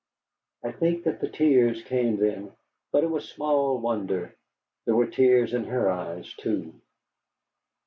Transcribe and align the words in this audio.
I 0.63 0.71
think 0.71 1.03
that 1.03 1.19
the 1.21 1.29
tears 1.29 1.83
came 1.83 2.17
then, 2.17 2.53
but 2.91 3.03
it 3.03 3.11
was 3.11 3.29
small 3.29 3.77
wonder. 3.77 4.35
There 4.85 4.95
were 4.95 5.05
tears 5.05 5.53
in 5.53 5.65
her 5.65 5.91
eyes, 5.91 6.33
too. 6.39 6.73